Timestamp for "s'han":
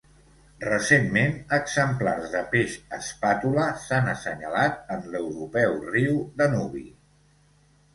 3.85-4.13